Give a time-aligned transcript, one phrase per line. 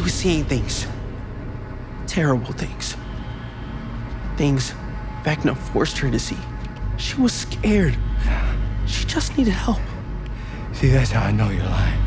[0.00, 0.86] She was seeing things.
[2.06, 2.96] Terrible things.
[4.38, 4.72] Things
[5.24, 6.38] Vecna forced her to see.
[6.96, 7.98] She was scared.
[8.86, 9.76] She just needed help.
[10.72, 12.02] See, that's how I know you're lying.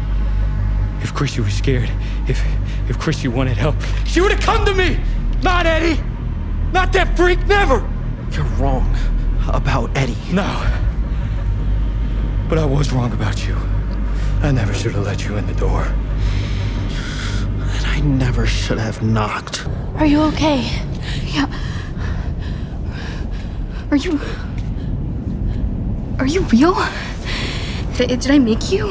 [1.03, 1.91] If Chrissy was scared,
[2.27, 2.43] if
[2.89, 3.75] if Chrissy wanted help,
[4.07, 4.99] she would have come to me!
[5.43, 6.01] Not Eddie!
[6.71, 7.87] Not that freak, never!
[8.31, 8.97] You're wrong
[9.47, 10.17] about Eddie.
[10.31, 10.49] No.
[12.49, 13.55] But I was wrong about you.
[14.41, 15.93] I never should have let you in the door.
[18.03, 19.65] And never should have knocked.
[19.95, 20.69] Are you okay?
[21.23, 21.47] Yeah.
[23.91, 24.19] Are you.
[26.19, 26.75] Are you real?
[27.95, 28.89] Did, did I make you?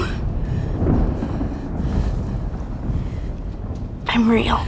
[4.07, 4.67] I'm real.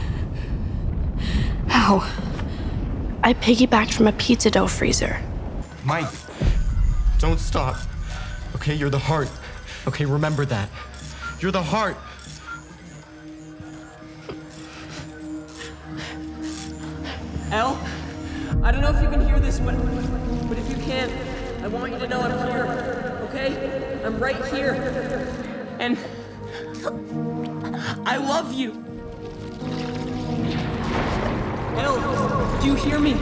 [1.67, 2.07] How?
[3.23, 5.19] I piggybacked from a pizza dough freezer.
[5.83, 6.11] Mike,
[7.17, 7.77] don't stop.
[8.53, 9.31] Okay, you're the heart.
[9.87, 10.69] Okay, remember that.
[11.39, 11.97] You're the heart.
[17.51, 17.79] El,
[18.63, 19.75] I don't know if you can hear this, but
[20.49, 21.09] but if you can,
[21.63, 23.19] I want you to know I'm here.
[23.29, 24.01] Okay?
[24.03, 24.73] I'm right here.
[25.79, 25.97] And
[28.05, 28.71] I love you.
[31.77, 33.13] El, do you hear me?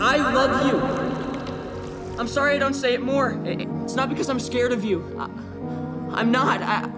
[0.00, 2.18] I love you.
[2.18, 3.40] I'm sorry I don't say it more.
[3.44, 5.04] It's not because I'm scared of you.
[5.18, 5.24] I,
[6.12, 6.62] I'm not.
[6.62, 6.88] I,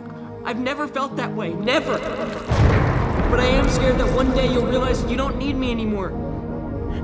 [0.45, 1.55] I've never felt that way.
[1.55, 1.99] Never.
[1.99, 6.11] But I am scared that one day you'll realize you don't need me anymore.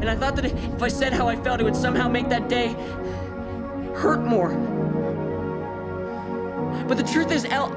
[0.02, 2.48] And I thought that if I said how I felt, it would somehow make that
[2.48, 2.72] day
[3.94, 4.48] hurt more.
[6.88, 7.70] But the truth is, El,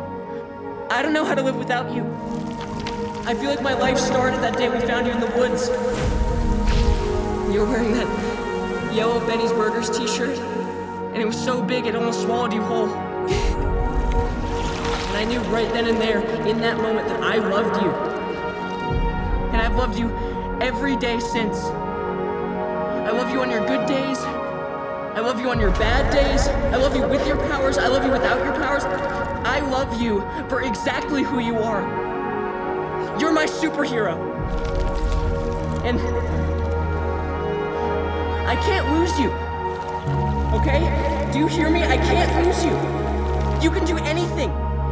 [0.90, 2.02] I don't know how to live without you.
[3.28, 5.68] I feel like my life started that day we found you in the woods.
[7.54, 11.96] You were wearing that yellow Benny's Burgers t shirt, and it was so big it
[11.96, 12.90] almost swallowed you whole.
[15.06, 17.92] And I knew right then and there, in that moment, that I loved you.
[19.54, 20.10] And I've loved you
[20.60, 21.85] every day since.
[23.16, 24.20] I love you on your good days.
[24.20, 26.50] I love you on your bad days.
[26.50, 27.78] I love you with your powers.
[27.78, 28.84] I love you without your powers.
[28.84, 31.80] I love you for exactly who you are.
[33.18, 34.18] You're my superhero.
[35.86, 35.98] And
[38.46, 39.32] I can't lose you.
[40.60, 41.32] Okay?
[41.32, 41.84] Do you hear me?
[41.84, 42.74] I can't lose you.
[43.64, 44.50] You can do anything.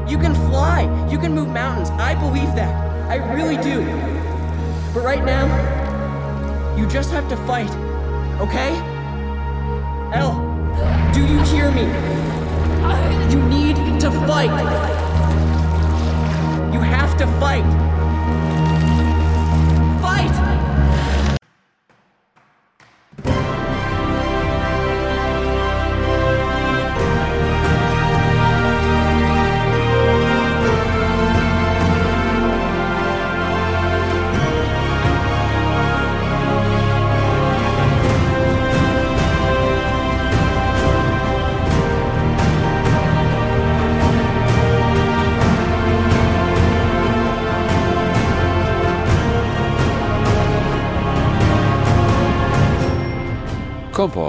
[0.08, 0.84] You can fly.
[1.12, 1.90] You can move mountains.
[1.90, 2.74] I believe that.
[3.12, 3.84] I really do.
[4.94, 5.44] But right now,
[6.78, 7.93] you just have to fight.
[8.40, 8.72] Okay?
[10.14, 10.34] El,
[11.14, 11.84] do you hear me?
[13.32, 14.52] You need to fight.
[16.74, 17.28] You have to.
[17.40, 17.93] Fight!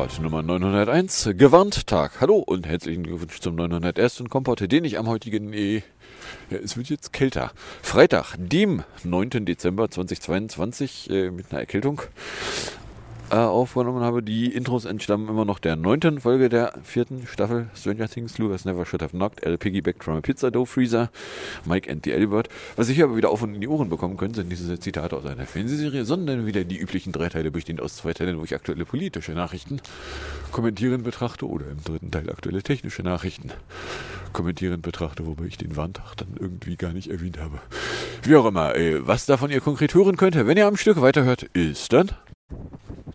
[0.04, 2.20] Komport Nummer 901, gewarnt Tag.
[2.20, 4.25] Hallo und herzlichen Glückwunsch zum 901.
[4.28, 5.76] Komport, den ich am heutigen, äh,
[6.50, 9.47] ja, es wird jetzt kälter, Freitag, dem 9.
[9.47, 12.03] Dezember 2022, äh, mit einer Erkältung
[13.31, 14.23] äh, aufgenommen habe.
[14.23, 18.39] Die Intros entstammen immer noch der neunten Folge der vierten Staffel Stranger Things.
[18.39, 19.59] Lucas Never Should Have Knocked, L.
[19.59, 21.11] Piggyback from a Pizza Dough Freezer,
[21.65, 22.49] Mike and the Elbert.
[22.77, 25.17] Was ich hier aber wieder auf und in die Ohren bekommen können, sind diese Zitate
[25.17, 28.55] aus einer Fernsehserie, sondern wieder die üblichen drei Teile bestehend aus zwei Teilen, wo ich
[28.55, 29.81] aktuelle politische Nachrichten
[30.53, 33.51] kommentieren betrachte oder im dritten Teil aktuelle technische Nachrichten
[34.33, 37.61] kommentieren betrachte, wobei ich den Warntag dann irgendwie gar nicht erwähnt habe.
[38.23, 41.45] Wie auch immer, ey, was davon ihr konkret hören könnt, wenn ihr am Stück weiterhört,
[41.55, 42.11] ist dann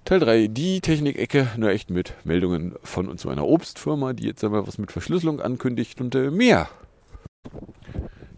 [0.09, 4.43] Teil 3, die Technik-Ecke, nur echt mit Meldungen von und zu einer Obstfirma, die jetzt
[4.43, 6.67] einmal was mit Verschlüsselung ankündigt und äh, mehr.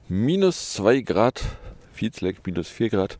[0.09, 1.41] Minus 2 Grad,
[1.93, 3.19] viel Slack, minus 4 Grad.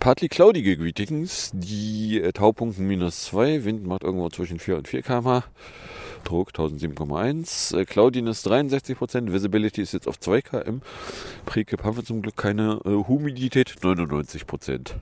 [0.00, 5.02] Partly cloudige Greetings, die äh, Taupunkten minus 2, Wind macht irgendwo zwischen 4 und 4
[5.02, 5.44] km/h.
[6.24, 10.80] Druck 1007,1, äh, Cloudiness 63%, Visibility ist jetzt auf 2 km,
[11.46, 14.96] Prekip haben wir zum Glück keine, äh, Humidität 99%.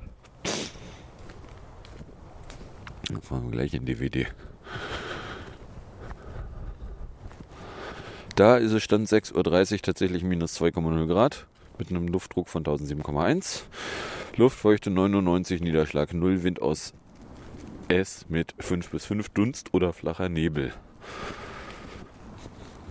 [3.10, 4.28] Dann fahren wir gleich in DVD.
[8.36, 11.46] Da ist es Stand 6.30 Uhr tatsächlich minus 2,0 Grad
[11.78, 13.62] mit einem Luftdruck von 1007,1.
[14.36, 16.94] Luftfeuchte 99, Niederschlag 0, Wind aus
[17.88, 20.72] S mit 5 bis 5 Dunst oder flacher Nebel.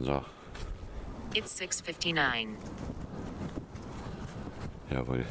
[0.02, 0.24] So,
[1.34, 2.48] It's 6:59.
[4.92, 5.26] jawohl.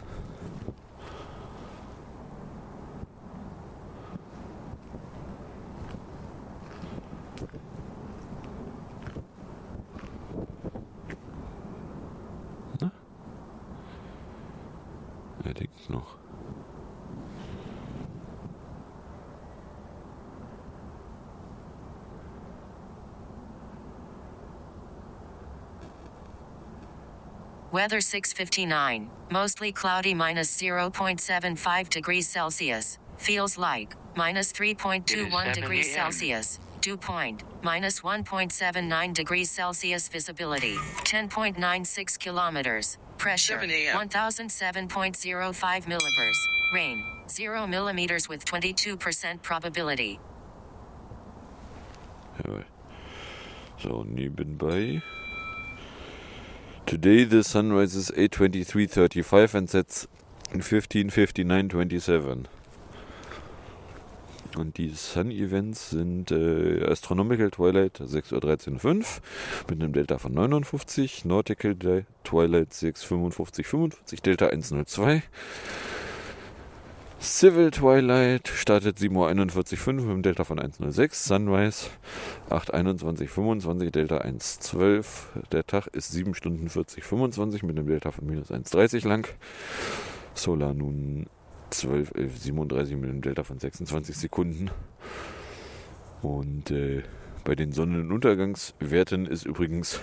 [27.79, 29.09] Weather 659.
[29.31, 32.99] Mostly cloudy minus 0.75 degrees Celsius.
[33.19, 36.59] Feels like minus 3.21 degrees Celsius.
[36.81, 40.09] Dew point minus 1.79 degrees Celsius.
[40.09, 42.99] Visibility 10.96 kilometers.
[43.17, 46.39] Pressure 1007.05 millibars.
[46.75, 50.19] Rain 0 millimeters with 22% probability.
[52.43, 52.65] Jawohl.
[53.79, 55.01] So, nebenbei.
[56.89, 60.09] Today the sun rises 8.23.35 and sets
[60.55, 62.47] 15.59.27.
[64.57, 69.05] Und die Sun-Events sind äh, Astronomical Twilight 6.13.05 Uhr
[69.69, 71.77] mit einem Delta von 59, Nautical
[72.25, 75.23] Twilight 6.55.45, Delta 102.
[77.21, 81.25] Civil Twilight startet 7.41.05 Uhr mit einem Delta von 106.
[81.25, 81.91] Sunrise
[82.49, 85.05] 8.21.25 Delta 1.12.
[85.51, 89.29] Der Tag ist 7 Stunden 40.25 mit einem Delta von minus 1.30 lang.
[90.35, 91.27] Solar nun
[91.71, 94.71] 12, 11, 37 mit einem Delta von 26 Sekunden.
[96.23, 97.03] Und äh,
[97.43, 100.01] bei den Sonnenuntergangswerten ist übrigens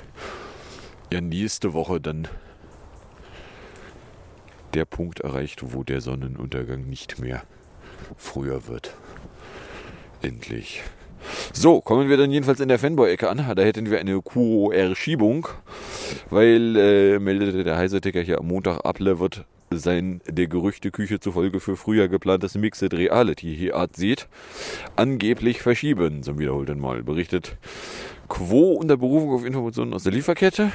[1.13, 2.27] ja nächste Woche dann
[4.75, 7.43] der Punkt erreicht, wo der Sonnenuntergang nicht mehr
[8.17, 8.93] früher wird.
[10.21, 10.83] Endlich.
[11.53, 13.37] So, kommen wir dann jedenfalls in der Fanboy-Ecke an.
[13.55, 15.47] Da hätten wir eine QOR-Schiebung,
[16.29, 22.07] weil, äh, meldete der Heise-Ticker hier am Montag, wird sein der Gerüchteküche zufolge für früher
[22.07, 24.27] geplantes Mixed Reality hier Art sieht,
[24.95, 27.57] angeblich verschieben, zum wiederholten Mal, berichtet
[28.29, 30.71] Quo unter Berufung auf Informationen aus der Lieferkette.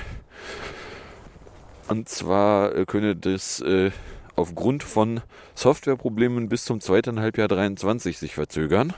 [1.90, 3.90] Und zwar äh, könne das äh,
[4.36, 5.22] aufgrund von
[5.56, 8.92] Softwareproblemen bis zum zweiten Halbjahr 23 sich verzögern.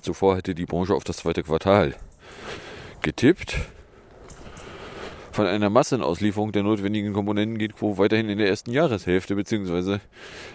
[0.00, 1.94] Zuvor hätte die Branche auf das zweite Quartal
[3.02, 3.58] getippt.
[5.32, 9.98] Von einer Massenauslieferung der notwendigen Komponenten geht Quo weiterhin in der ersten Jahreshälfte bzw.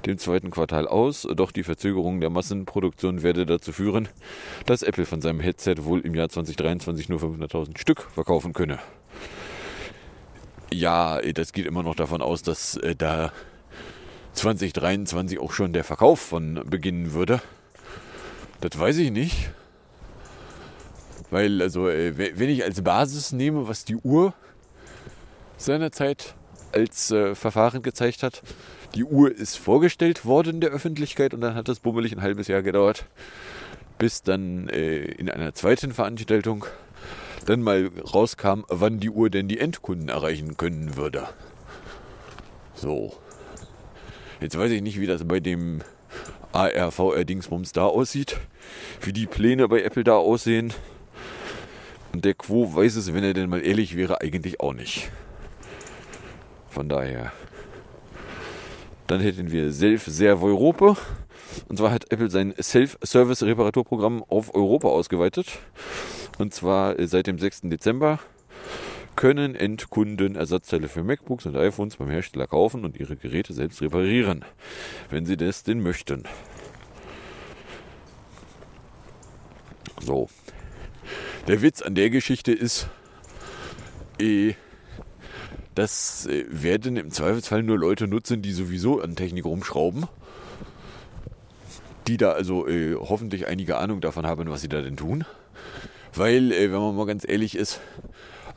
[0.07, 1.27] dem zweiten Quartal aus.
[1.35, 4.07] Doch die Verzögerung der Massenproduktion werde dazu führen,
[4.65, 8.79] dass Apple von seinem Headset wohl im Jahr 2023 nur 500.000 Stück verkaufen könne.
[10.71, 13.31] Ja, das geht immer noch davon aus, dass äh, da
[14.33, 17.41] 2023 auch schon der Verkauf von beginnen würde.
[18.61, 19.49] Das weiß ich nicht.
[21.29, 24.33] Weil, also, äh, we- wenn ich als Basis nehme, was die Uhr
[25.57, 26.35] seinerzeit
[26.73, 28.41] als äh, Verfahren gezeigt hat,
[28.95, 32.61] die Uhr ist vorgestellt worden der Öffentlichkeit und dann hat das bummelig ein halbes Jahr
[32.61, 33.05] gedauert,
[33.97, 36.65] bis dann äh, in einer zweiten Veranstaltung
[37.47, 41.27] dann mal rauskam, wann die Uhr denn die Endkunden erreichen können würde.
[42.75, 43.13] So.
[44.39, 45.81] Jetzt weiß ich nicht, wie das bei dem
[46.51, 48.37] ARVR-Dingsbums da aussieht,
[49.01, 50.73] wie die Pläne bei Apple da aussehen.
[52.13, 55.09] Und der Quo weiß es, wenn er denn mal ehrlich wäre, eigentlich auch nicht.
[56.69, 57.31] Von daher.
[59.07, 60.97] Dann hätten wir Self Serve Europa.
[61.69, 65.47] Und zwar hat Apple sein Self-Service-Reparaturprogramm auf Europa ausgeweitet.
[66.37, 67.61] Und zwar äh, seit dem 6.
[67.63, 68.19] Dezember
[69.15, 74.45] können Endkunden Ersatzteile für MacBooks und iPhones beim Hersteller kaufen und ihre Geräte selbst reparieren,
[75.09, 76.23] wenn sie das denn möchten.
[80.01, 80.29] So.
[81.47, 82.87] Der Witz an der Geschichte ist,
[84.19, 84.53] eh,
[85.73, 90.05] das äh, werden im Zweifelsfall nur Leute nutzen, die sowieso an Technik rumschrauben.
[92.07, 95.25] Die da also äh, hoffentlich einige Ahnung davon haben, was sie da denn tun.
[96.17, 97.79] Weil, äh, wenn man mal ganz ehrlich ist,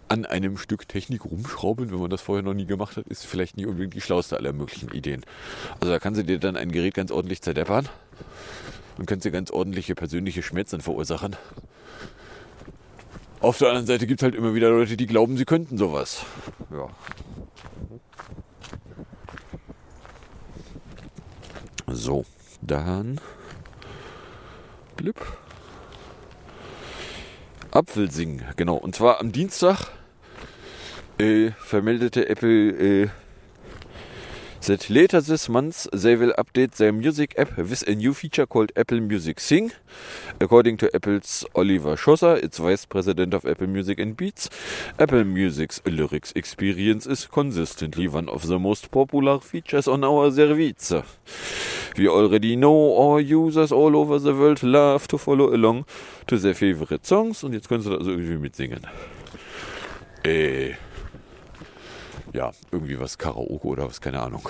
[0.09, 3.57] an einem Stück Technik rumschrauben, wenn man das vorher noch nie gemacht hat, ist vielleicht
[3.57, 5.25] nicht unbedingt die schlauste aller möglichen Ideen.
[5.79, 7.89] Also da kannst du dir dann ein Gerät ganz ordentlich zerdeppern
[8.99, 11.37] und kannst dir ganz ordentliche persönliche Schmerzen verursachen.
[13.41, 16.25] Auf der anderen Seite gibt es halt immer wieder Leute, die glauben, sie könnten sowas.
[16.73, 16.89] Ja.
[21.87, 22.25] So,
[22.63, 23.21] dann.
[24.97, 25.17] Blip.
[27.73, 28.77] Apfelsing, genau.
[28.77, 29.91] Und zwar am Dienstag
[31.19, 32.71] äh, vermeldete Apple
[33.05, 33.09] äh,
[34.63, 38.71] that later this month they will update their music app with a new feature called
[38.77, 39.73] Apple Music Sing.
[40.41, 44.51] According to Apple's Oliver Schosser, its vice president of Apple Music and Beats,
[44.99, 50.93] Apple Music's lyrics experience is consistently one of the most popular features on our service.
[51.97, 55.87] We already know our users all over the world love to follow along
[56.27, 57.43] to their favorite songs.
[57.43, 58.87] Und jetzt kannst du da also irgendwie mitsingen.
[60.25, 60.75] Äh.
[62.33, 64.49] Ja, irgendwie was Karaoke oder was, keine Ahnung.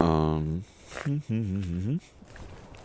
[0.00, 0.64] ähm.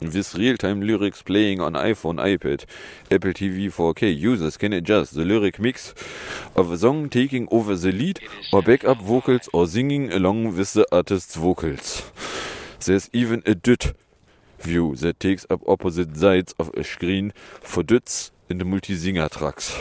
[0.02, 2.66] With real-time lyrics playing on iPhone, iPad,
[3.12, 5.94] Apple TV 4K, users can adjust the lyric mix
[6.56, 8.22] of a song taking over the lead
[8.54, 12.10] or backup vocals or singing along with the artist's vocals.
[12.80, 13.94] There's even a DUT
[14.64, 19.74] view that takes up opposite sides of a screen for DUTs in the multi-singer tracks.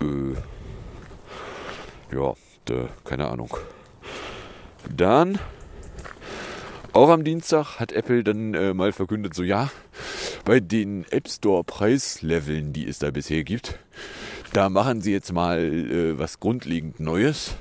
[0.00, 0.34] Äh,
[2.14, 2.34] ja,
[2.68, 3.56] de, keine Ahnung.
[4.94, 5.38] Dann
[6.92, 9.70] auch am Dienstag hat Apple dann äh, mal verkündet, so ja,
[10.44, 13.78] bei den App Store Preisleveln, die es da bisher gibt,
[14.52, 17.54] da machen sie jetzt mal äh, was grundlegend Neues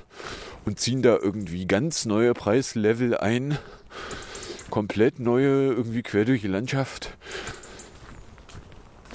[0.65, 3.57] und ziehen da irgendwie ganz neue Preislevel ein,
[4.71, 7.15] komplett neue, irgendwie quer durch die Landschaft.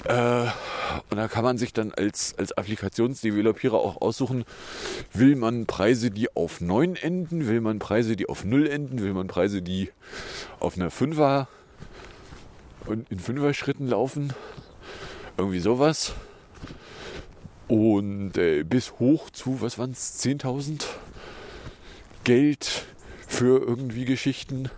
[0.05, 0.45] Äh,
[1.09, 4.45] und da kann man sich dann als, als Applikationsdevelopierer auch aussuchen,
[5.13, 9.13] will man Preise, die auf 9 enden, will man Preise, die auf 0 enden, will
[9.13, 9.89] man Preise, die
[10.59, 11.47] auf einer 5er
[12.85, 14.33] und in 5er Schritten laufen.
[15.37, 16.13] Irgendwie sowas.
[17.67, 20.85] Und äh, bis hoch zu, was waren es, 10.000
[22.23, 22.85] Geld
[23.27, 24.69] für irgendwie Geschichten.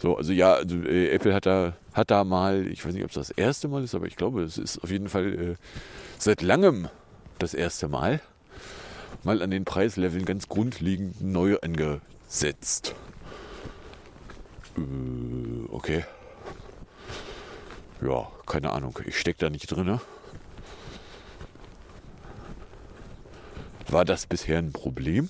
[0.00, 3.10] So, also ja, also, äh, Apple hat da, hat da mal, ich weiß nicht, ob
[3.10, 5.54] es das erste Mal ist, aber ich glaube, es ist auf jeden Fall äh,
[6.18, 6.88] seit langem
[7.38, 8.20] das erste Mal,
[9.24, 12.94] mal an den Preisleveln ganz grundlegend neu angesetzt.
[14.78, 14.80] Äh,
[15.68, 16.04] okay.
[18.00, 18.98] Ja, keine Ahnung.
[19.04, 20.00] Ich stecke da nicht drin.
[23.88, 25.28] War das bisher ein Problem?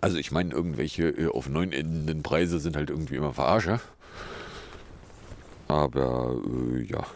[0.00, 3.80] Also ich meine, irgendwelche äh, auf neun endenden Preise sind halt irgendwie immer Verarsche.
[5.68, 6.36] Aber
[6.74, 7.06] äh, ja.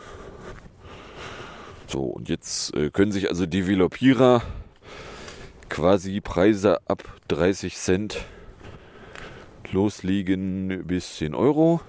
[1.87, 4.43] So, und jetzt äh, können sich also Developierer
[5.69, 8.25] quasi Preise ab 30 Cent
[9.73, 11.81] loslegen bis 10 Euro.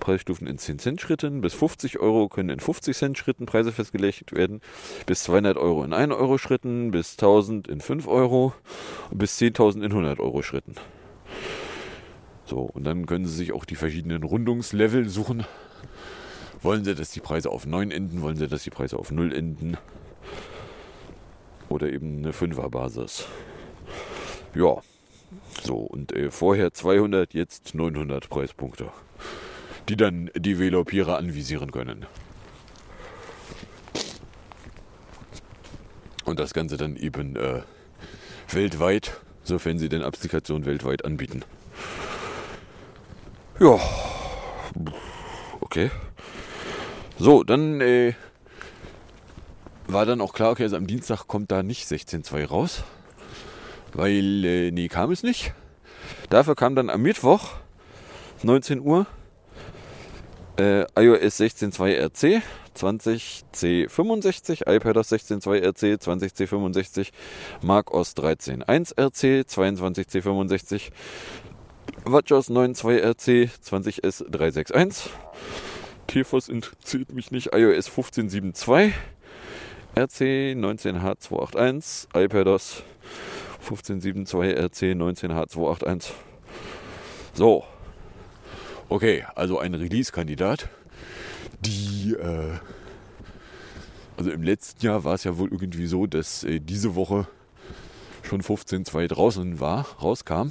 [0.00, 1.40] Preisstufen in 10 Cent Schritten.
[1.40, 4.60] Bis 50 Euro können in 50 Cent Schritten Preise festgelegt werden.
[5.06, 6.90] Bis 200 Euro in 1 Euro Schritten.
[6.90, 8.52] Bis 1000 in 5 Euro.
[9.10, 10.74] Und bis 10.000 in 100 Euro Schritten.
[12.46, 15.44] So, und dann können Sie sich auch die verschiedenen Rundungslevel suchen.
[16.62, 18.22] Wollen Sie, dass die Preise auf 9 enden?
[18.22, 19.76] Wollen Sie, dass die Preise auf 0 enden?
[21.68, 23.26] Oder eben eine 5er Basis.
[24.54, 24.80] Ja,
[25.62, 28.90] so, und äh, vorher 200, jetzt 900 Preispunkte
[29.88, 32.06] die dann Developierer anvisieren können.
[36.24, 37.62] Und das Ganze dann eben äh,
[38.48, 41.42] weltweit, sofern sie denn Applikationen weltweit anbieten.
[43.60, 43.78] Ja.
[45.60, 45.90] Okay.
[47.18, 48.14] So, dann äh,
[49.86, 52.84] war dann auch klar, okay, also am Dienstag kommt da nicht 16.2 raus.
[53.92, 55.52] Weil, äh, nee, kam es nicht.
[56.30, 57.52] Dafür kam dann am Mittwoch,
[58.42, 59.06] 19 Uhr,
[60.56, 62.42] äh, iOS 16.2 RC
[62.76, 67.10] 20C65, iPadOS 16.2 RC 20C65,
[67.62, 70.90] macOS 13.1 RC 22C65,
[72.04, 75.08] WatchOS 9.2 RC 20S361,
[76.06, 78.92] TFOS interessiert mich nicht, iOS 15.7.2
[79.96, 82.82] RC 19H281, iPadOS
[83.64, 86.12] 15.7.2 RC 19H281.
[87.32, 87.64] So,
[88.88, 90.68] Okay, also ein Release-Kandidat.
[91.60, 92.58] Die, äh,
[94.16, 97.26] also im letzten Jahr war es ja wohl irgendwie so, dass äh, diese Woche
[98.22, 100.50] schon 15.2 draußen war, rauskam,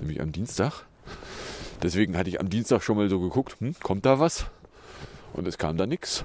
[0.00, 0.84] nämlich am Dienstag.
[1.82, 4.46] Deswegen hatte ich am Dienstag schon mal so geguckt, hm, kommt da was?
[5.32, 6.24] Und es kam da nichts.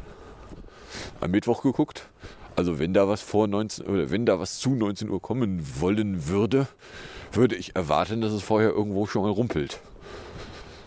[1.22, 2.08] Am Mittwoch geguckt.
[2.56, 6.28] Also wenn da was vor 19 oder wenn da was zu 19 Uhr kommen wollen
[6.28, 6.68] würde,
[7.32, 9.80] würde ich erwarten, dass es vorher irgendwo schon mal rumpelt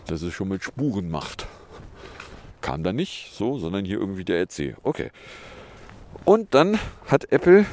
[0.09, 1.47] dass es schon mit Spuren macht.
[2.61, 4.75] Kam da nicht so, sondern hier irgendwie der RC.
[4.83, 5.11] Okay.
[6.25, 7.65] Und dann hat Apple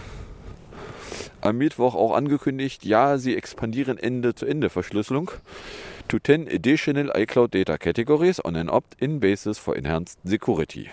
[1.41, 5.31] am Mittwoch auch angekündigt, ja, sie expandieren Ende-zu-Ende-Verschlüsselung
[6.09, 10.89] to 10 additional iCloud Data Categories on an opt-in basis for enhanced security.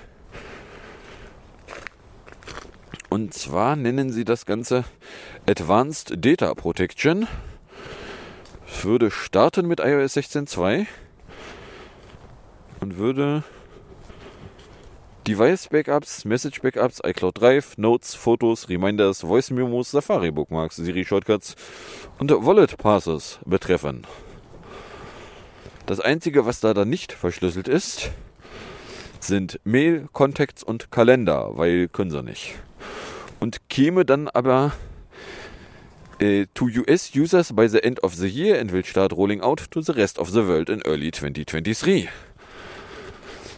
[3.10, 4.86] Und zwar nennen sie das Ganze
[5.48, 7.28] Advanced Data Protection.
[8.68, 10.88] Es würde starten mit iOS 16.2
[12.84, 13.44] und würde
[15.26, 21.56] Device Backups, Message Backups, iCloud Drive, Notes, Fotos, Reminders, Voice Memos, Safari Bookmarks, Siri Shortcuts
[22.20, 24.06] und Wallet Passes betreffen.
[25.86, 28.12] Das einzige, was da dann nicht verschlüsselt ist,
[29.22, 32.56] sind Mail, Contacts und Kalender, weil können sie nicht.
[33.40, 34.74] Und käme dann aber
[36.20, 39.72] äh, to US users by the end of the year and will start rolling out
[39.72, 42.10] to the rest of the world in early 2023.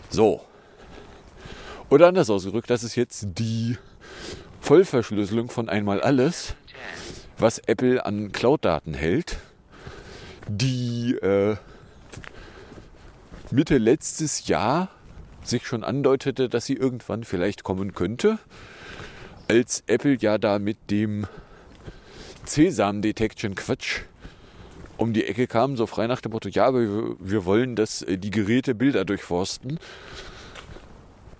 [0.10, 0.42] So.
[1.90, 3.78] Oder anders ausgedrückt, das ist jetzt die
[4.62, 6.56] Vollverschlüsselung von einmal alles,
[7.38, 9.38] was Apple an Cloud-Daten hält,
[10.48, 11.56] die äh,
[13.52, 14.90] Mitte letztes Jahr
[15.44, 18.40] sich schon andeutete, dass sie irgendwann vielleicht kommen könnte,
[19.48, 21.28] als Apple ja da mit dem
[22.46, 24.02] Sesam Detection Quatsch
[24.98, 28.02] um die Ecke kam, so frei nach dem Motto, ja, aber wir, wir wollen, dass
[28.02, 29.80] äh, die Geräte Bilder durchforsten,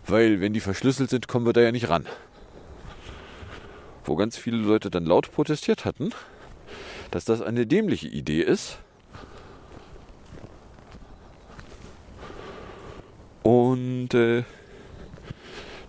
[0.08, 2.06] weil wenn die verschlüsselt sind, kommen wir da ja nicht ran.
[4.04, 6.12] Wo ganz viele Leute dann laut protestiert hatten,
[7.12, 8.78] dass das eine dämliche Idee ist.
[13.42, 14.44] Und äh,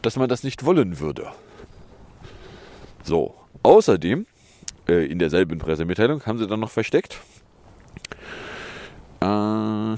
[0.03, 1.33] dass man das nicht wollen würde.
[3.03, 4.27] So, außerdem,
[4.89, 7.21] äh, in derselben Pressemitteilung haben sie dann noch versteckt,
[9.21, 9.97] äh,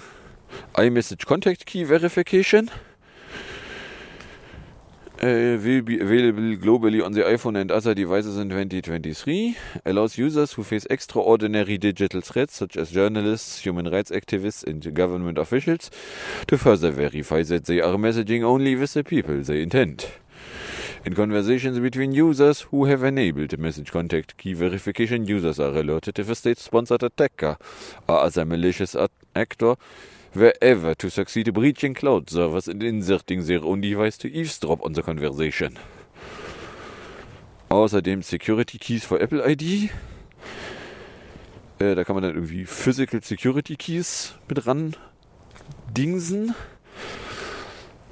[0.80, 2.70] iMessage Contact Key Verification
[5.22, 9.56] uh, will be available globally on the iPhone and other devices in 2023.
[9.84, 15.38] Allows users who face extraordinary digital threats, such as journalists, human rights activists, and government
[15.38, 15.90] officials,
[16.46, 20.06] to further verify that they are messaging only with the people they intend.
[21.08, 26.28] In conversations between users who have enabled message contact key verification, users are alerted if
[26.28, 27.56] a state-sponsored attacker
[28.06, 28.94] or other malicious
[29.34, 29.76] actor
[30.34, 35.02] wherever to succeed breaching cloud servers and inserting their own device to eavesdrop on the
[35.02, 35.78] conversation.
[37.70, 39.88] Außerdem Security Keys for Apple ID.
[41.78, 44.94] Äh, da kann man dann irgendwie Physical Security Keys mit ran
[45.96, 46.54] dingsen.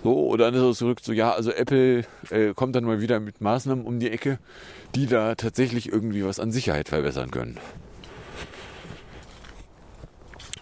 [0.06, 3.84] So, oder anders zurück, so ja, also Apple äh, kommt dann mal wieder mit Maßnahmen
[3.84, 4.38] um die Ecke,
[4.94, 7.58] die da tatsächlich irgendwie was an Sicherheit verbessern können.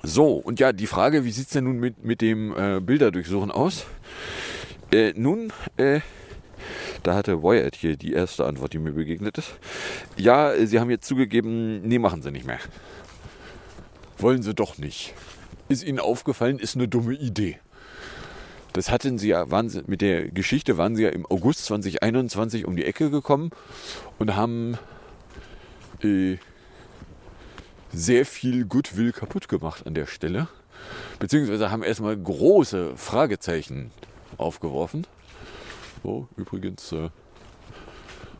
[0.02, 3.50] So, und ja, die Frage, wie sieht es denn nun mit, mit dem äh, Bilderdurchsuchen
[3.50, 3.84] aus?
[4.90, 6.00] Äh, nun, äh,
[7.02, 9.58] da hatte Wyatt hier die erste Antwort, die mir begegnet ist.
[10.16, 12.60] Ja, sie haben jetzt zugegeben, nee, machen sie nicht mehr.
[14.16, 15.12] Wollen sie doch nicht.
[15.68, 17.58] Ist ihnen aufgefallen, ist eine dumme Idee.
[18.74, 22.74] Das hatten sie ja, waren mit der Geschichte waren sie ja im August 2021 um
[22.74, 23.50] die Ecke gekommen
[24.18, 24.76] und haben
[26.02, 26.38] äh,
[27.92, 30.48] sehr viel Goodwill kaputt gemacht an der Stelle.
[31.20, 33.92] Beziehungsweise haben erstmal große Fragezeichen
[34.38, 35.06] aufgeworfen.
[36.02, 37.10] So, übrigens, äh,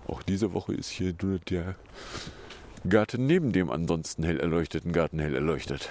[0.09, 1.77] auch diese Woche ist hier nur der
[2.89, 5.91] Garten neben dem ansonsten hell erleuchteten Garten hell erleuchtet.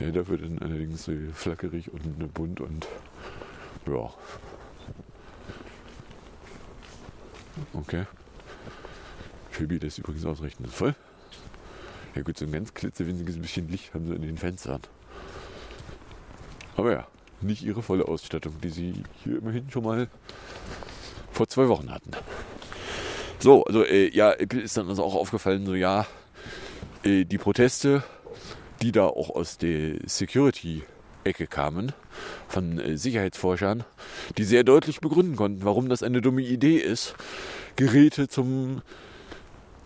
[0.00, 2.88] Ja, dafür dann allerdings so flackerig und bunt und
[3.86, 4.10] ja.
[7.74, 8.06] Okay.
[9.50, 10.94] Phoebe, das ist übrigens ausreichend voll.
[12.14, 14.80] Ja gut, so ein ganz klitzewinziges bisschen Licht haben sie in den Fenstern.
[16.76, 17.06] Aber ja,
[17.42, 20.08] nicht ihre volle Ausstattung, die sie hier immerhin schon mal
[21.30, 22.12] vor zwei Wochen hatten.
[23.38, 26.06] So, also äh, ja, ist dann also auch aufgefallen, so ja,
[27.04, 28.02] äh, die Proteste
[28.82, 31.92] die da auch aus der Security-Ecke kamen,
[32.48, 33.84] von äh, Sicherheitsforschern,
[34.38, 37.14] die sehr deutlich begründen konnten, warum das eine dumme Idee ist,
[37.76, 38.82] Geräte zum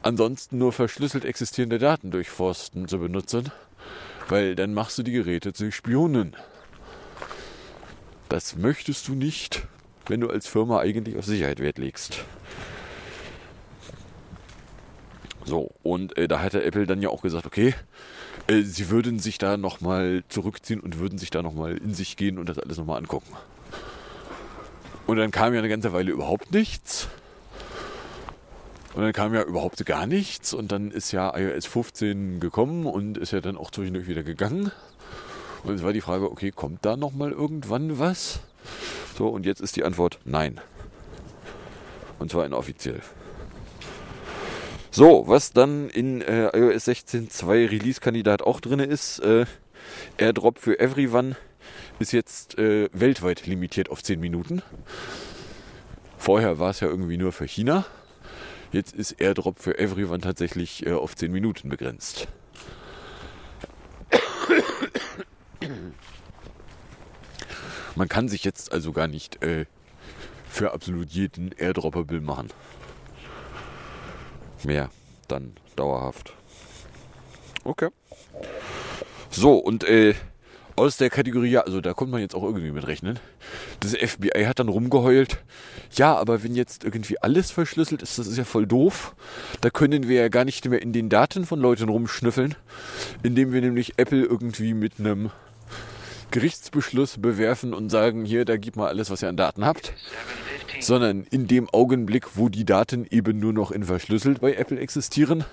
[0.02, 3.50] ansonsten nur verschlüsselt existierende Daten durchforsten zu benutzen,
[4.28, 6.36] weil dann machst du die Geräte zu Spionen.
[8.28, 9.66] Das möchtest du nicht,
[10.06, 12.24] wenn du als Firma eigentlich auf Sicherheit Wert legst.
[15.44, 17.74] So, und äh, da hatte Apple dann ja auch gesagt, okay,
[18.46, 22.38] äh, sie würden sich da nochmal zurückziehen und würden sich da nochmal in sich gehen
[22.38, 23.32] und das alles nochmal angucken.
[25.06, 27.08] Und dann kam ja eine ganze Weile überhaupt nichts.
[28.94, 30.54] Und dann kam ja überhaupt gar nichts.
[30.54, 34.70] Und dann ist ja iOS 15 gekommen und ist ja dann auch zwischendurch wieder gegangen.
[35.64, 38.40] Und es war die Frage, okay, kommt da nochmal irgendwann was?
[39.16, 40.60] So, und jetzt ist die Antwort nein.
[42.18, 43.00] Und zwar inoffiziell.
[44.96, 49.44] So, was dann in äh, iOS 16.2 Release-Kandidat auch drin ist, äh,
[50.18, 51.34] AirDrop für Everyone
[51.98, 54.62] ist jetzt äh, weltweit limitiert auf 10 Minuten.
[56.16, 57.84] Vorher war es ja irgendwie nur für China.
[58.70, 62.28] Jetzt ist AirDrop für Everyone tatsächlich äh, auf 10 Minuten begrenzt.
[67.96, 69.66] Man kann sich jetzt also gar nicht äh,
[70.48, 72.46] für absolut jeden Airdroppable machen
[74.64, 74.90] mehr
[75.28, 76.32] dann dauerhaft.
[77.64, 77.88] Okay.
[79.30, 80.14] So, und äh,
[80.76, 83.18] aus der Kategorie, ja, also da kommt man jetzt auch irgendwie mit rechnen.
[83.80, 85.38] Das FBI hat dann rumgeheult.
[85.92, 89.14] Ja, aber wenn jetzt irgendwie alles verschlüsselt ist, das ist ja voll doof.
[89.60, 92.56] Da können wir ja gar nicht mehr in den Daten von Leuten rumschnüffeln,
[93.22, 95.30] indem wir nämlich Apple irgendwie mit einem
[96.32, 99.92] Gerichtsbeschluss bewerfen und sagen, hier, da gib mal alles, was ihr an Daten habt.
[100.84, 105.44] Sondern in dem Augenblick, wo die Daten eben nur noch in verschlüsselt bei Apple existieren,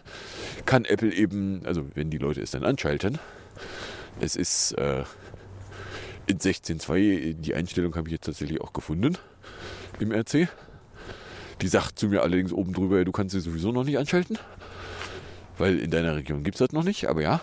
[0.65, 3.17] kann Apple eben, also wenn die Leute es dann anschalten,
[4.20, 5.04] es ist äh,
[6.28, 9.17] in 16.2, die Einstellung habe ich jetzt tatsächlich auch gefunden
[10.00, 10.50] im RC.
[11.62, 14.38] Die sagt zu mir allerdings oben drüber, du kannst sie sowieso noch nicht anschalten,
[15.58, 17.41] weil in deiner Region gibt es das noch nicht, aber ja,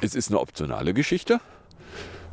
[0.00, 1.40] es ist eine optionale Geschichte.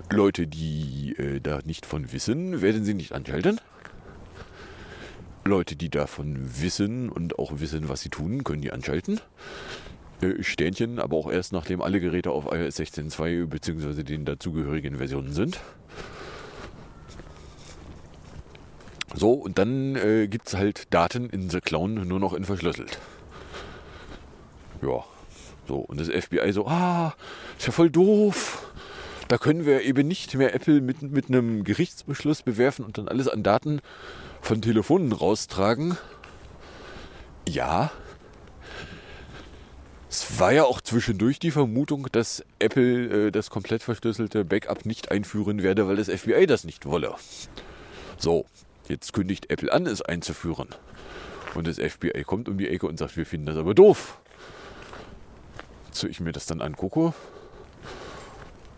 [0.09, 3.59] Leute, die äh, da nicht von wissen, werden sie nicht anschalten.
[5.47, 9.19] Leute, die davon wissen und auch wissen, was sie tun, können die anschalten.
[10.21, 14.03] Äh, Sternchen, aber auch erst nachdem alle Geräte auf iOS 16.2 bzw.
[14.03, 15.59] den dazugehörigen Versionen sind.
[19.15, 22.99] So, und dann äh, gibt es halt Daten in The Clown nur noch in verschlüsselt.
[24.81, 25.03] Ja,
[25.67, 25.77] so.
[25.77, 27.15] Und das FBI so, ah,
[27.57, 28.71] ist ja voll doof.
[29.27, 33.27] Da können wir eben nicht mehr Apple mit, mit einem Gerichtsbeschluss bewerfen und dann alles
[33.27, 33.81] an Daten
[34.41, 35.97] von Telefonen raustragen.
[37.49, 37.91] Ja,
[40.09, 45.11] es war ja auch zwischendurch die Vermutung, dass Apple äh, das komplett verschlüsselte Backup nicht
[45.11, 47.13] einführen werde, weil das FBI das nicht wolle.
[48.17, 48.45] So,
[48.87, 50.69] jetzt kündigt Apple an, es einzuführen.
[51.55, 54.19] Und das FBI kommt um die Ecke und sagt, wir finden das aber doof.
[55.91, 57.13] So ich mir das dann angucke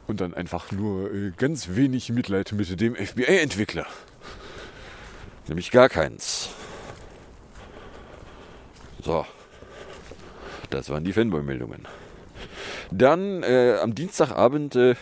[0.09, 3.85] und dann einfach nur äh, ganz wenig Mitleid mit dem FBI entwickle.
[5.47, 6.49] Nämlich gar keins.
[9.03, 9.25] So.
[10.71, 11.87] Das waren die Fanboy-Meldungen.
[12.91, 14.95] Dann äh, am Dienstagabend äh,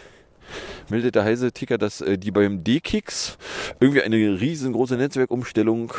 [0.90, 3.38] meldet der heiße Ticker, dass äh, die beim D-Kicks
[3.80, 5.94] irgendwie eine riesengroße Netzwerkumstellung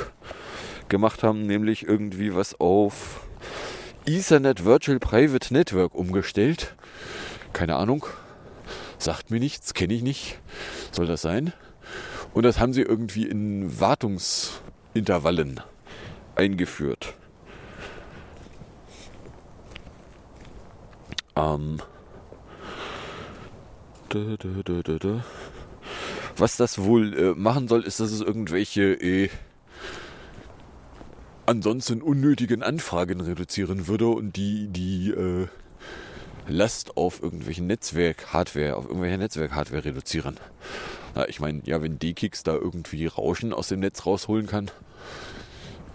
[0.90, 3.26] gemacht haben, nämlich irgendwie was auf
[4.06, 6.74] Ethernet Virtual Private Network umgestellt.
[7.54, 8.06] Keine Ahnung.
[8.98, 10.38] Sagt mir nichts, kenne ich nicht.
[10.92, 11.52] Soll das sein?
[12.34, 15.60] Und das haben sie irgendwie in Wartungsintervallen
[16.34, 17.14] eingeführt.
[21.36, 21.80] Ähm,
[26.36, 29.28] was das wohl äh, machen soll, ist, dass es irgendwelche äh,
[31.46, 35.48] ansonsten unnötigen Anfragen reduzieren würde und die die äh,
[36.48, 40.38] Last auf irgendwelchen Netzwerk-Hardware, auf irgendwelche Netzwerk-Hardware reduzieren.
[41.14, 44.70] Na, ich meine, ja, wenn D-Kicks da irgendwie Rauschen aus dem Netz rausholen kann,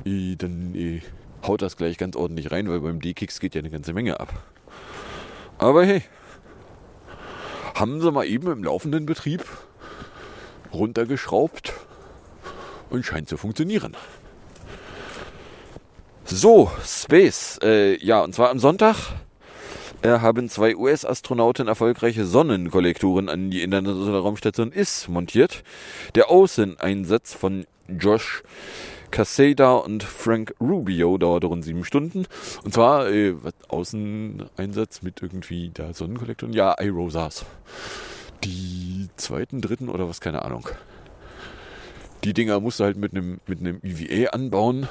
[0.05, 1.01] dann äh,
[1.45, 4.33] haut das gleich ganz ordentlich rein, weil beim D-Kicks geht ja eine ganze Menge ab.
[5.57, 6.03] Aber hey,
[7.75, 9.45] haben sie mal eben im laufenden Betrieb
[10.73, 11.73] runtergeschraubt
[12.89, 13.95] und scheint zu funktionieren.
[16.25, 17.59] So, Space.
[17.61, 18.95] Äh, ja, und zwar am Sonntag
[20.03, 25.63] haben zwei US-Astronauten erfolgreiche Sonnenkollektoren an die internationale Raumstation IS montiert.
[26.15, 28.43] Der Außeneinsatz von Josh
[29.11, 32.25] Caseda und Frank Rubio dauerte rund sieben Stunden.
[32.63, 33.35] Und zwar äh,
[33.67, 36.53] Außeneinsatz mit irgendwie da Sonnenkollektoren.
[36.53, 37.45] Ja, iRosas.
[38.43, 40.67] Die zweiten, dritten oder was, keine Ahnung.
[42.23, 44.87] Die Dinger musste halt mit einem mit einem EVA anbauen.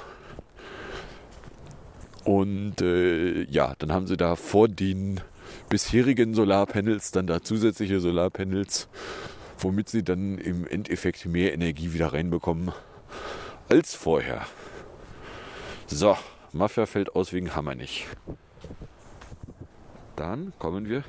[2.24, 5.20] Und äh, ja, dann haben sie da vor den
[5.68, 8.88] bisherigen Solarpanels dann da zusätzliche Solarpanels,
[9.58, 12.72] womit sie dann im Endeffekt mehr Energie wieder reinbekommen
[13.68, 14.46] als vorher.
[15.86, 16.16] So,
[16.52, 18.06] Mafia fällt aus wegen Hammer nicht.
[20.16, 21.04] Dann kommen wir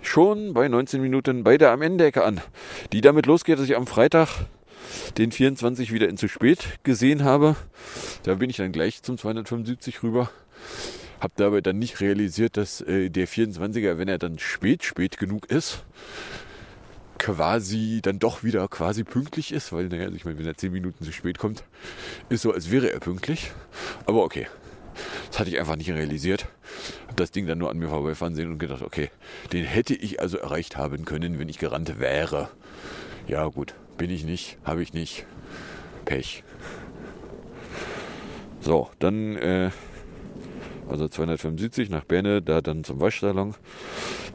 [0.00, 2.40] schon bei 19 Minuten bei der am Ende an,
[2.92, 4.46] die damit losgeht, dass ich am Freitag
[5.18, 7.56] den 24 wieder in zu spät gesehen habe.
[8.22, 10.30] Da bin ich dann gleich zum 275 rüber.
[11.20, 15.46] Hab dabei dann nicht realisiert, dass äh, der 24er, wenn er dann spät, spät genug
[15.50, 15.84] ist,
[17.18, 20.72] quasi dann doch wieder quasi pünktlich ist, weil, naja, also ich meine, wenn er 10
[20.72, 21.64] Minuten zu spät kommt,
[22.28, 23.52] ist so, als wäre er pünktlich.
[24.04, 24.46] Aber okay.
[25.28, 26.46] Das hatte ich einfach nicht realisiert.
[27.08, 29.10] Hab das Ding dann nur an mir vorbeifahren sehen und gedacht, okay,
[29.52, 32.48] den hätte ich also erreicht haben können, wenn ich gerannt wäre.
[33.26, 35.26] Ja, gut, bin ich nicht, habe ich nicht.
[36.04, 36.44] Pech.
[38.60, 39.70] So, dann äh,
[40.88, 43.54] also 275 nach Berne, da dann zum Waschsalon.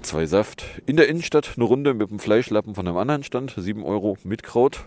[0.01, 0.65] Zwei Saft.
[0.85, 3.53] In der Innenstadt eine Runde mit dem Fleischlappen von einem anderen Stand.
[3.55, 4.85] 7 Euro mit Kraut.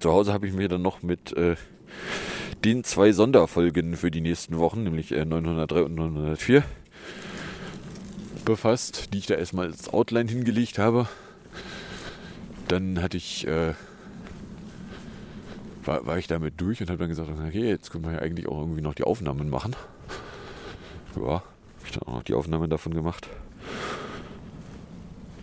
[0.00, 1.56] Zu Hause habe ich mir dann noch mit äh,
[2.64, 6.64] den zwei Sonderfolgen für die nächsten Wochen, nämlich äh, 903 und 904,
[8.44, 11.08] befasst, die ich da erstmal als Outline hingelegt habe.
[12.68, 13.74] Dann hatte ich, äh,
[15.84, 18.48] war, war ich damit durch und habe dann gesagt, okay, jetzt können wir ja eigentlich
[18.48, 19.76] auch irgendwie noch die Aufnahmen machen.
[21.16, 21.42] Ja, habe
[21.84, 23.28] ich dann auch noch die Aufnahmen davon gemacht.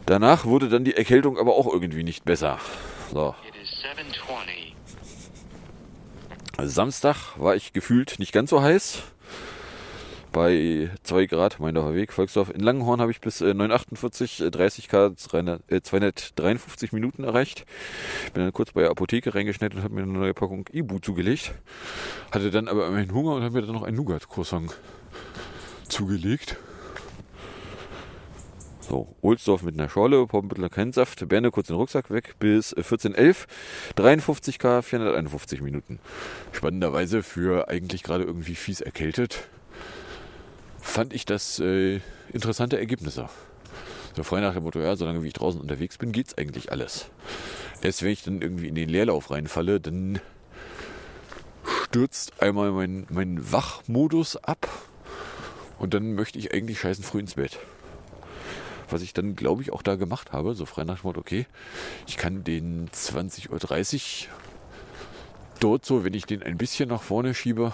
[0.06, 2.60] Danach wurde dann die Erkältung aber auch irgendwie nicht besser.
[3.12, 3.34] So.
[6.62, 9.04] Samstag war ich gefühlt nicht ganz so heiß.
[10.34, 12.50] Bei 2 Grad, mein Weg, Volksdorf.
[12.50, 17.67] In Langenhorn habe ich bis äh, 948, äh, 30 K, 300, äh, 253 Minuten erreicht.
[18.34, 21.54] Bin dann kurz bei der Apotheke reingeschnitten und habe mir eine neue Packung Ibu zugelegt.
[22.32, 24.76] Hatte dann aber immerhin Hunger und habe mir dann noch ein Nougat-Croissant
[25.88, 26.58] zugelegt.
[28.82, 33.46] So, Ohlsdorf mit einer Schorle, Poppenbüttler kein Saft, Berne kurz den Rucksack weg bis 14.11,
[33.96, 36.00] 53k, 451 Minuten.
[36.52, 39.48] Spannenderweise für eigentlich gerade irgendwie fies erkältet,
[40.84, 43.30] fand ich das äh, interessante Ergebnisse.
[44.15, 47.08] So frei nach dem Motto, ja, solange wie ich draußen unterwegs bin, geht's eigentlich alles.
[47.82, 50.19] Erst wenn ich dann irgendwie in den Leerlauf reinfalle, dann
[51.86, 54.69] stürzt einmal mein, mein Wachmodus ab
[55.80, 57.58] und dann möchte ich eigentlich scheißen früh ins Bett.
[58.89, 61.48] Was ich dann, glaube ich, auch da gemacht habe, so frei nach dem Motto, okay,
[62.06, 64.34] ich kann den 20.30 Uhr
[65.60, 67.74] dort so, wenn ich den ein bisschen nach vorne schiebe,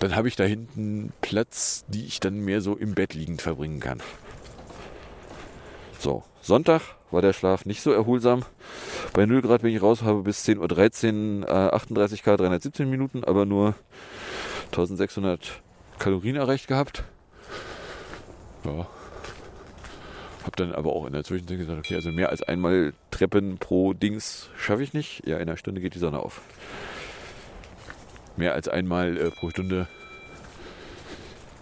[0.00, 3.80] dann habe ich da hinten Platz, die ich dann mehr so im Bett liegend verbringen
[3.80, 4.02] kann.
[5.98, 8.44] So, Sonntag war der Schlaf nicht so erholsam.
[9.12, 13.24] Bei 0 Grad bin ich raus, habe bis 10.13 Uhr äh, 38 K, 317 Minuten,
[13.24, 13.74] aber nur
[14.66, 15.62] 1600
[15.98, 17.04] Kalorien erreicht gehabt.
[18.64, 18.86] Ja.
[20.44, 23.94] Hab dann aber auch in der Zwischenzeit gesagt, okay, also mehr als einmal Treppen pro
[23.94, 25.26] Dings schaffe ich nicht.
[25.26, 26.40] Ja, in einer Stunde geht die Sonne auf
[28.36, 29.88] mehr als einmal äh, pro Stunde.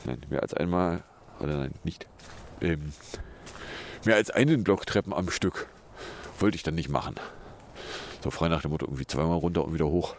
[0.05, 1.03] Nein, mehr als einmal.
[1.41, 2.07] Oder nein, nicht.
[2.61, 2.93] Ähm,
[4.05, 5.69] mehr als einen Block Treppen am Stück
[6.39, 7.15] wollte ich dann nicht machen.
[8.23, 10.17] So frei nach dem Motto, irgendwie zweimal runter und wieder hoch.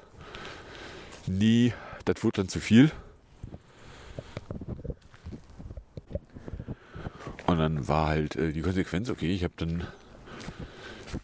[1.28, 1.74] Nie,
[2.06, 2.92] das wurde dann zu viel.
[7.48, 9.88] Und dann war halt äh, die Konsequenz, okay, ich habe dann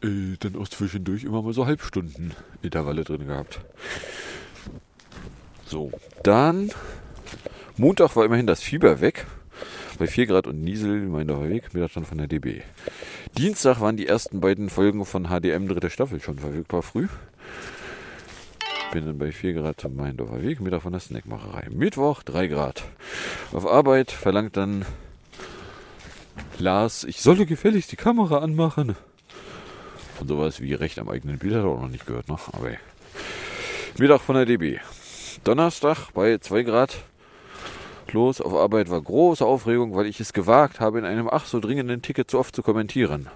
[0.04, 3.60] äh, dann auch zwischendurch immer mal so Halbstunden Intervalle drin gehabt.
[5.72, 5.90] So,
[6.24, 6.70] dann
[7.78, 9.26] Montag war immerhin das Fieber weg.
[9.98, 12.60] Bei 4 Grad und Niesel, mein Weg, Mittagsstand von der DB.
[13.38, 17.08] Dienstag waren die ersten beiden Folgen von HDM dritte Staffel schon verfügbar früh.
[18.92, 21.70] Bin dann bei 4 Grad zum Meindorfer Weg, Mittag von der Snackmacherei.
[21.70, 22.84] Mittwoch 3 Grad.
[23.54, 24.84] Auf Arbeit verlangt dann
[26.60, 28.98] Lars, ich solle gefälligst die Kamera anmachen.
[30.18, 32.54] Von sowas wie Recht am eigenen Bild hat er auch noch nicht gehört, noch.
[32.54, 32.72] Aber
[33.98, 34.78] Mittag von der DB.
[35.44, 37.04] Donnerstag bei 2 Grad
[38.12, 41.60] los auf Arbeit war große Aufregung, weil ich es gewagt habe, in einem ach so
[41.60, 43.30] dringenden Ticket zu oft zu kommentieren.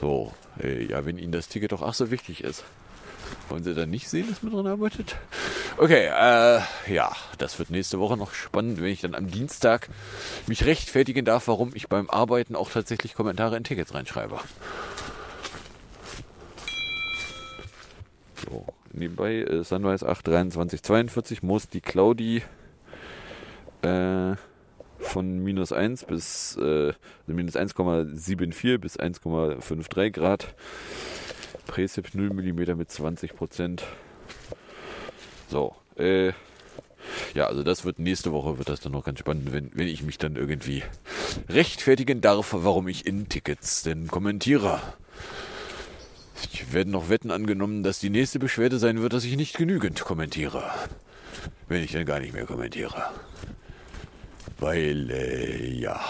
[0.00, 2.64] So, äh, ja, wenn Ihnen das Ticket doch ach so wichtig ist.
[3.48, 5.16] Wollen Sie dann nicht sehen, dass man dran arbeitet?
[5.78, 6.60] Okay, äh,
[6.92, 9.88] ja, das wird nächste Woche noch spannend, wenn ich dann am Dienstag
[10.46, 14.38] mich rechtfertigen darf, warum ich beim Arbeiten auch tatsächlich Kommentare in Tickets reinschreibe.
[18.44, 18.66] So,
[18.96, 22.42] nebenbei äh, Sunrise 8 23 42 muss die Claudi
[23.82, 24.34] äh,
[24.98, 30.54] von minus 1 bis äh, also minus 1,74 bis 1,53 Grad.
[31.66, 33.84] Precip 0 mm mit 20 Prozent.
[35.48, 36.32] So, äh,
[37.34, 40.02] ja, also das wird nächste Woche wird das dann noch ganz spannend, wenn, wenn ich
[40.02, 40.82] mich dann irgendwie
[41.48, 44.80] rechtfertigen darf, warum ich in Tickets denn kommentiere.
[46.52, 50.00] Ich werde noch Wetten angenommen, dass die nächste Beschwerde sein wird, dass ich nicht genügend
[50.04, 50.64] kommentiere.
[51.68, 53.10] Wenn ich dann gar nicht mehr kommentiere.
[54.58, 56.00] Weil, äh, ja,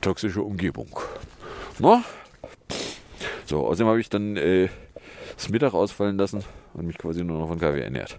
[0.00, 1.00] toxische Umgebung.
[1.78, 2.02] No?
[3.46, 4.68] So, außerdem habe ich dann äh,
[5.36, 8.18] das Mittag ausfallen lassen und mich quasi nur noch von Kaffee ernährt.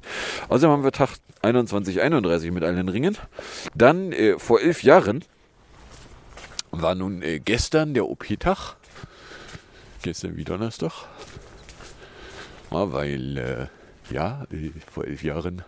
[0.50, 3.17] Außerdem haben wir Tag 21, 31 mit allen Ringen.
[3.76, 5.24] Dann äh, vor elf Jahren
[6.71, 8.76] war nun äh, gestern der OP-Tag
[10.01, 10.91] gestern wie Donnerstag.
[12.71, 13.67] Ja, weil, äh,
[14.13, 15.63] ja, äh, vor elf Jahren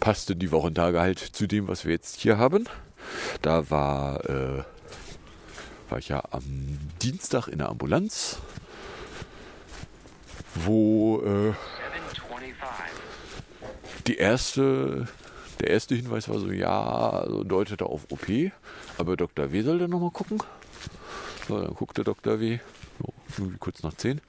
[0.00, 2.68] passte die Wochentage halt zu dem, was wir jetzt hier haben.
[3.42, 4.64] Da war, äh,
[5.88, 8.38] war ich ja am Dienstag in der Ambulanz,
[10.54, 11.54] wo äh,
[14.06, 15.06] die erste,
[15.60, 18.26] der erste Hinweis war so, ja, deutete auf OP,
[18.98, 19.52] aber Dr.
[19.52, 19.62] W.
[19.62, 20.42] sollte nochmal gucken.
[21.46, 22.40] So, dann guckte Dr.
[22.40, 22.58] W
[23.36, 24.20] irgendwie kurz nach 10.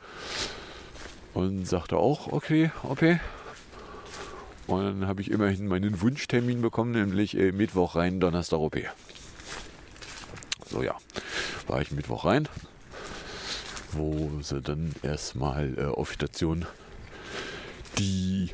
[1.34, 3.20] Und sagte auch, okay, okay.
[4.68, 8.78] Und dann habe ich immerhin meinen Wunschtermin bekommen, nämlich äh, Mittwoch rein, Donnerstag OP.
[10.70, 10.96] So ja,
[11.68, 12.48] war ich Mittwoch rein,
[13.92, 16.66] wo sie dann erstmal äh, auf Station
[17.98, 18.52] die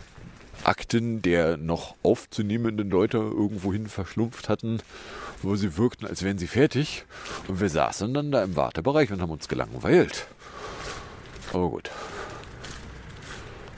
[0.63, 4.79] Akten der noch aufzunehmenden Leute irgendwohin verschlumpft hatten,
[5.41, 7.05] wo sie wirkten, als wären sie fertig.
[7.47, 10.27] Und wir saßen dann da im Wartebereich und haben uns gelangweilt.
[11.53, 11.89] Aber gut.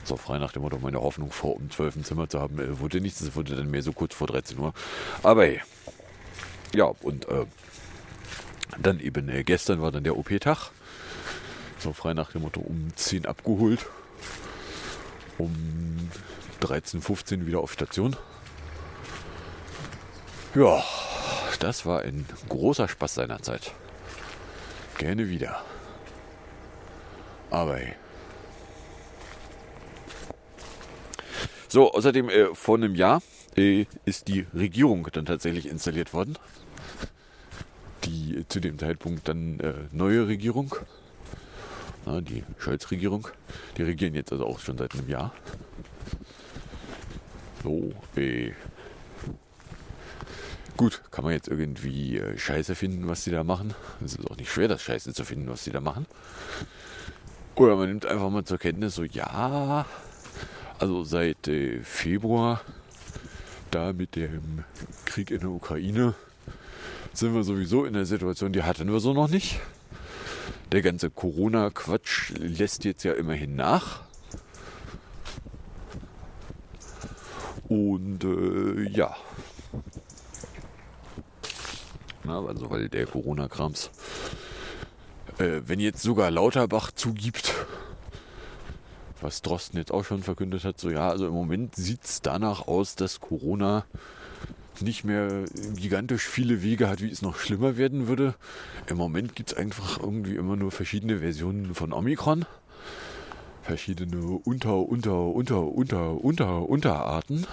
[0.04, 2.80] So frei nach dem Motto, meine Hoffnung vor um 12 im Zimmer zu haben, äh,
[2.80, 3.20] wurde nichts.
[3.20, 4.72] Es wurde dann mehr so kurz vor 13 Uhr.
[5.22, 5.60] Aber hey.
[6.74, 7.46] Ja, und äh,
[8.78, 10.70] dann eben äh, gestern war dann der OP-Tag.
[11.78, 13.86] So frei nach dem Motto um 10 abgeholt.
[15.38, 16.10] Um
[16.60, 18.16] 13.15 wieder auf Station.
[20.54, 20.82] Ja,
[21.60, 23.72] das war ein großer Spaß seiner Zeit.
[24.98, 25.62] Gerne wieder.
[27.50, 27.94] Aber hey.
[31.68, 33.22] So, außerdem äh, vor einem Jahr
[33.56, 36.36] äh, ist die Regierung dann tatsächlich installiert worden.
[38.04, 40.74] Die äh, zu dem Zeitpunkt dann äh, neue Regierung.
[42.06, 43.28] Na, die Scholz-Regierung.
[43.76, 45.32] Die regieren jetzt also auch schon seit einem Jahr.
[47.62, 48.52] So, äh.
[50.80, 53.74] Gut, kann man jetzt irgendwie äh, Scheiße finden, was die da machen.
[54.02, 56.06] Es ist auch nicht schwer, das Scheiße zu finden, was die da machen.
[57.54, 59.84] Oder man nimmt einfach mal zur Kenntnis, so ja,
[60.78, 62.62] also seit äh, Februar,
[63.70, 64.64] da mit dem
[65.04, 66.14] Krieg in der Ukraine,
[67.12, 69.60] sind wir sowieso in der Situation, die hatten wir so noch nicht.
[70.72, 74.04] Der ganze Corona-Quatsch lässt jetzt ja immerhin nach.
[77.68, 79.14] Und äh, ja.
[82.24, 83.90] Na, also weil der Corona-Krams,
[85.38, 87.54] äh, wenn jetzt sogar Lauterbach zugibt,
[89.20, 92.66] was Drosten jetzt auch schon verkündet hat, so ja, also im Moment sieht es danach
[92.66, 93.84] aus, dass Corona
[94.80, 95.44] nicht mehr
[95.76, 98.34] gigantisch viele Wege hat, wie es noch schlimmer werden würde.
[98.86, 102.46] Im Moment gibt es einfach irgendwie immer nur verschiedene Versionen von Omikron.
[103.62, 107.46] Verschiedene Unter, Unter, Unter, Unter, Unter, Unterarten.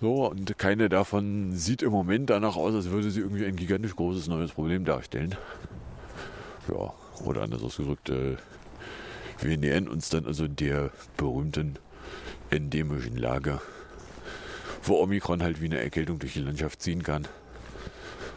[0.00, 3.96] So, und keine davon sieht im Moment danach aus, als würde sie irgendwie ein gigantisch
[3.96, 5.34] großes neues Problem darstellen.
[6.68, 8.36] Ja, oder anders ausgedrückt, äh,
[9.40, 11.78] wir nähern uns dann also der berühmten
[12.50, 13.60] endemischen Lage,
[14.84, 17.26] wo Omikron halt wie eine Erkältung durch die Landschaft ziehen kann.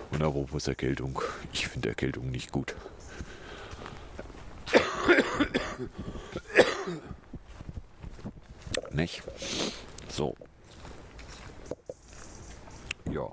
[0.10, 1.22] Und apropos Erkältung,
[1.54, 2.74] ich finde Erkältung nicht gut.
[8.92, 9.22] Nicht?
[10.10, 10.36] So.
[13.12, 13.30] Ja.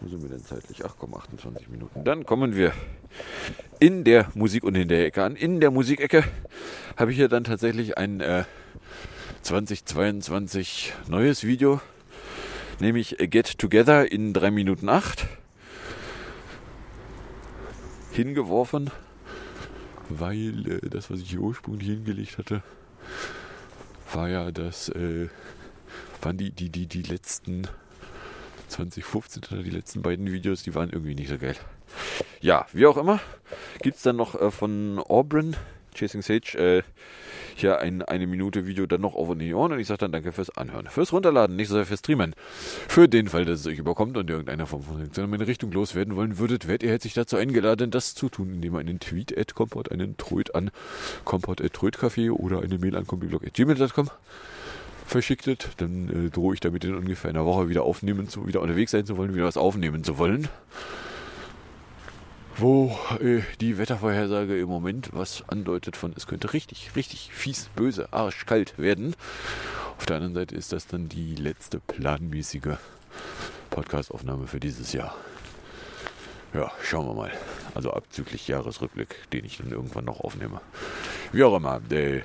[0.00, 0.84] Wo sind wir denn zeitlich?
[0.84, 2.04] Ach komm, 28 Minuten.
[2.04, 2.72] Dann kommen wir
[3.78, 5.36] in der Musik- und in der Ecke an.
[5.36, 6.24] In der Musikecke
[6.96, 8.44] habe ich hier dann tatsächlich ein äh,
[9.42, 11.80] 2022 neues Video,
[12.78, 15.26] nämlich Get Together in 3 Minuten 8
[18.12, 18.90] hingeworfen,
[20.08, 22.62] weil äh, das, was ich hier ursprünglich hingelegt hatte,
[24.12, 25.28] war ja das, äh,
[26.22, 27.66] waren die, die, die, die letzten
[28.70, 31.56] 2015 oder die letzten beiden Videos, die waren irgendwie nicht so geil.
[32.40, 33.20] Ja, wie auch immer,
[33.82, 35.56] gibt es dann noch äh, von Aubryn,
[35.94, 36.82] Chasing Sage, äh,
[37.56, 39.98] hier ein eine Minute Video dann noch auf und in die Ohren und ich sage
[39.98, 42.34] dann danke fürs Anhören, fürs Runterladen, nicht so sehr fürs Streamen.
[42.88, 46.38] Für den Fall, dass es euch überkommt und irgendeiner von Reaktion in Richtung loswerden wollen
[46.38, 49.92] würdet, werdet ihr herzlich dazu eingeladen, das zu tun, indem ihr einen Tweet at Comport,
[49.92, 50.70] einen Tröd an
[51.24, 54.10] Comport at Trödcafé oder eine Mail an compiblog at gmail.com
[55.10, 58.92] verschicktet, dann äh, drohe ich damit in ungefähr einer Woche wieder aufnehmen zu, wieder unterwegs
[58.92, 60.48] sein zu wollen, wieder was aufnehmen zu wollen.
[62.56, 68.12] Wo äh, die Wettervorhersage im Moment was andeutet von, es könnte richtig, richtig fies, böse,
[68.12, 69.14] arschkalt werden.
[69.98, 72.78] Auf der anderen Seite ist das dann die letzte planmäßige
[73.70, 75.14] Podcastaufnahme für dieses Jahr.
[76.54, 77.32] Ja, schauen wir mal.
[77.74, 80.60] Also abzüglich Jahresrückblick, den ich dann irgendwann noch aufnehme.
[81.32, 82.22] Wie auch immer, äh,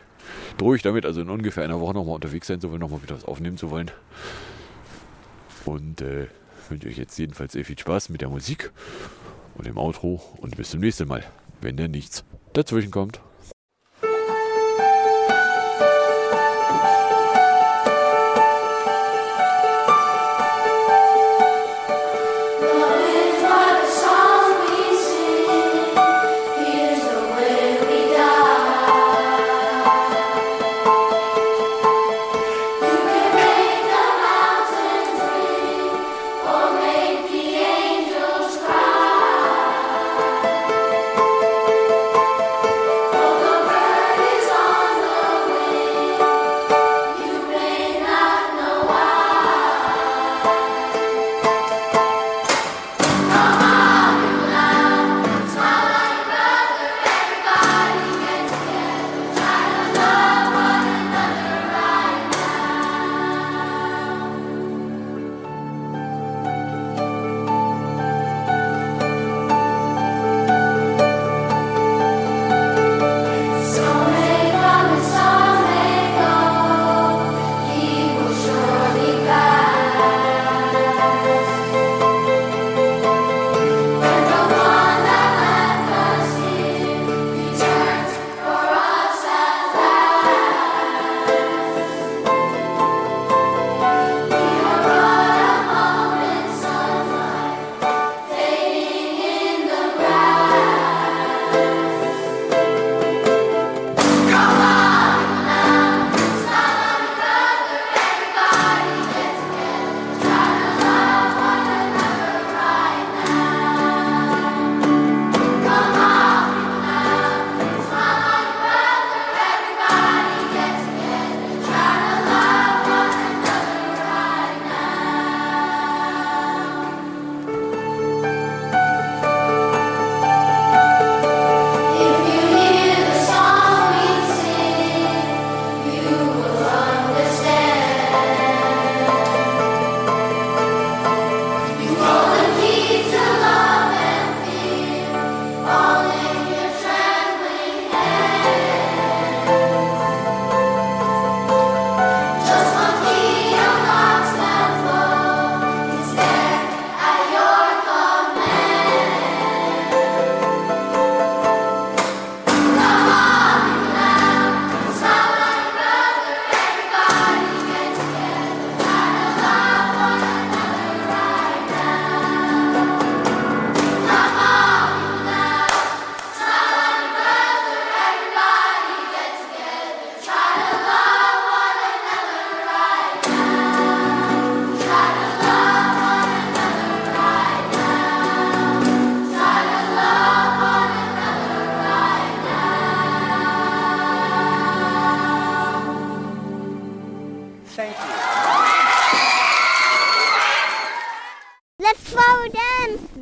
[0.58, 3.16] drohe ich damit also in ungefähr einer Woche nochmal unterwegs sein zu wollen, nochmal wieder
[3.16, 3.92] was aufnehmen zu wollen.
[5.66, 6.28] Und äh,
[6.70, 8.72] wünsche euch jetzt jedenfalls sehr viel Spaß mit der Musik
[9.56, 11.24] und dem Outro und bis zum nächsten Mal,
[11.62, 12.24] wenn denn nichts
[12.54, 13.20] dazwischen kommt.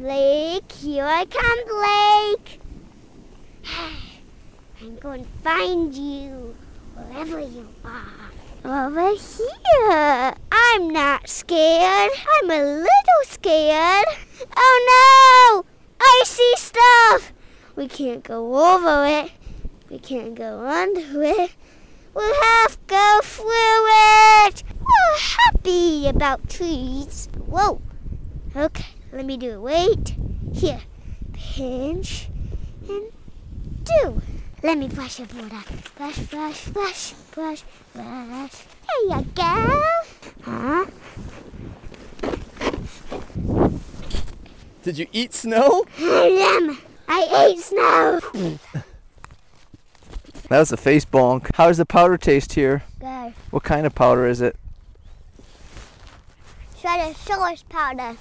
[0.03, 1.59] Blake, here I come,
[2.35, 2.59] Blake.
[4.81, 6.57] I'm going to find you
[6.93, 8.89] wherever you are.
[8.89, 10.33] Over here.
[10.51, 12.11] I'm not scared.
[12.35, 14.05] I'm a little scared.
[14.57, 15.65] Oh no!
[16.01, 17.31] I see stuff.
[17.77, 19.31] We can't go over it.
[19.89, 21.51] We can't go under it.
[22.13, 24.63] We'll have to go through it.
[24.81, 27.29] We're happy about trees.
[27.45, 27.79] Whoa.
[28.53, 29.61] Okay, let me do it.
[29.61, 30.15] Wait.
[30.53, 30.81] Here.
[31.33, 32.27] Pinch
[32.89, 33.11] and
[33.83, 34.21] do.
[34.63, 35.63] Let me brush your water.
[35.97, 38.51] Brush, brush, brush, brush, brush.
[38.87, 39.83] There you go.
[40.43, 40.85] Huh?
[44.83, 45.85] Did you eat snow?
[45.97, 46.79] Yum.
[47.07, 48.19] I ate snow.
[50.49, 51.49] That was a face bonk.
[51.55, 52.83] How does the powder taste here?
[52.99, 53.33] Good.
[53.51, 54.55] What kind of powder is it?
[56.79, 58.17] Shredded source powder.